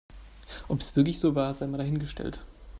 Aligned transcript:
Ob 0.67 0.81
es 0.81 0.95
wirklich 0.95 1.19
so 1.19 1.35
war, 1.35 1.53
sei 1.53 1.67
mal 1.67 1.77
dahingestellt. 1.77 2.41